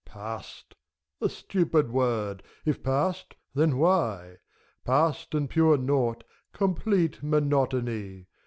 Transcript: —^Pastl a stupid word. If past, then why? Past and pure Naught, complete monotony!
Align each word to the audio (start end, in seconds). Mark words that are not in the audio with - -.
—^Pastl 0.07 0.73
a 1.21 1.29
stupid 1.29 1.91
word. 1.91 2.41
If 2.65 2.81
past, 2.81 3.35
then 3.53 3.77
why? 3.77 4.37
Past 4.83 5.35
and 5.35 5.47
pure 5.47 5.77
Naught, 5.77 6.23
complete 6.53 7.21
monotony! 7.21 8.25